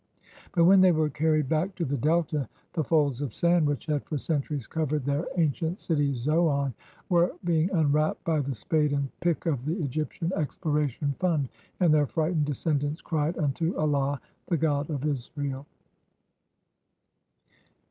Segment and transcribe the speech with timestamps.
[0.55, 4.03] But when they were carried back to the Delta, the folds of sand which had
[4.03, 6.73] for centuries covered their an cient city Zoan
[7.07, 12.07] were being unwrapped by the spade and pick of the "Egyptian Exploration Fund," and their
[12.07, 15.67] frightened descendants cried unto Allah— the God of Israel!